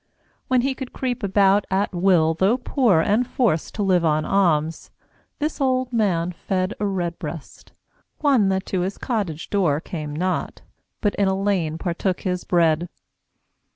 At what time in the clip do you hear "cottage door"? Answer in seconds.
8.97-9.79